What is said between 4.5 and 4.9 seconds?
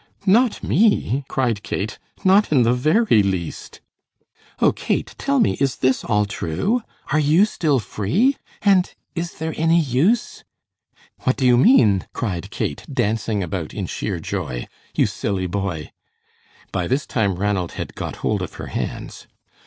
"Oh,